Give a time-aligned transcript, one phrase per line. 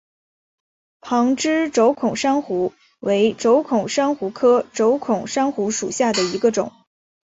[0.99, 6.71] 旁枝轴孔珊瑚为轴孔珊瑚科轴孔珊瑚属下的一个种。